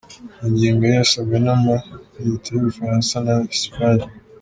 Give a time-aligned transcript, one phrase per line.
[0.39, 4.05] Iyo ngingo yari yasabwe n’amareta y’Ubufaransa na Espagne.